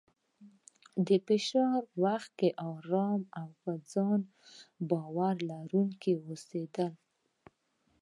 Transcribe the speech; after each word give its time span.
د 1.07 1.09
فشار 1.27 1.81
وخت 2.03 2.31
کې 2.39 2.49
ارام 2.71 3.21
او 3.39 3.47
په 3.61 3.71
ځان 3.93 4.19
باور 4.89 5.35
لرونکی 5.49 6.13
اوسېدل، 6.25 6.93